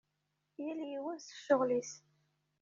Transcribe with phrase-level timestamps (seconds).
[0.63, 1.91] Yal yiwen s ccɣel-is.